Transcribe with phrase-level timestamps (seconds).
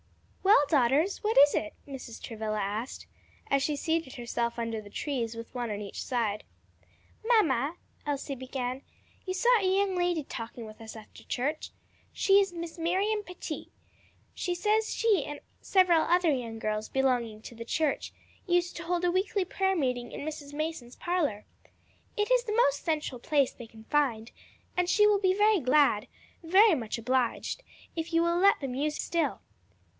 [0.41, 2.21] "Well, daughters, what is it?" Mrs.
[2.21, 3.05] Travilla asked,
[3.51, 6.43] as she seated herself under the trees with one on each side.
[7.23, 7.75] "Mamma,"
[8.05, 8.81] Elsie began,
[9.27, 11.69] "you saw a young lady talking with us after church?
[12.13, 13.67] She is Miss Miriam Pettit.
[14.33, 18.11] She says she and several other young girls belonging to the church
[18.47, 20.51] used to hold a weekly prayer meeting in Mrs.
[20.53, 21.45] Mason's parlor.
[22.17, 24.31] It is the most central place they can find,
[24.75, 26.07] and she will be very glad,
[26.41, 27.61] very much obliged,
[27.95, 29.41] if you will let them use it still.